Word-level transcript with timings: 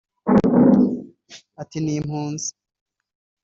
ati 1.61 1.77
“Ni 1.83 1.93
impunzi 1.99 2.49